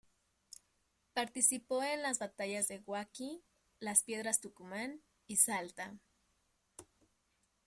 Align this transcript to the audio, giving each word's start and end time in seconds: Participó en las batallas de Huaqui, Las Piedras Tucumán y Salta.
Participó 1.13 1.83
en 1.83 2.01
las 2.01 2.17
batallas 2.17 2.67
de 2.67 2.79
Huaqui, 2.79 3.43
Las 3.79 4.01
Piedras 4.01 4.41
Tucumán 4.41 5.03
y 5.27 5.35
Salta. 5.35 5.95